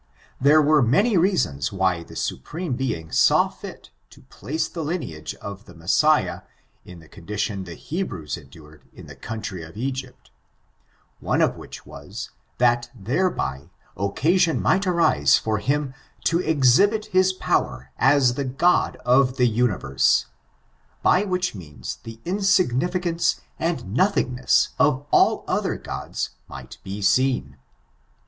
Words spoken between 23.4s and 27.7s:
and nothingness of all other gods might be seen.